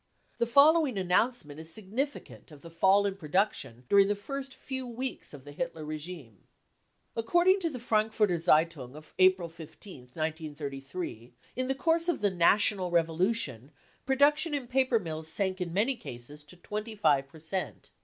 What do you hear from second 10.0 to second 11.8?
1 933 > the